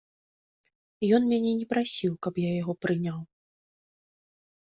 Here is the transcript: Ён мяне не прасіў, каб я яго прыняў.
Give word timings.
Ён 1.17 1.21
мяне 1.33 1.51
не 1.59 1.67
прасіў, 1.73 2.13
каб 2.27 2.33
я 2.47 2.51
яго 2.61 2.73
прыняў. 2.85 3.19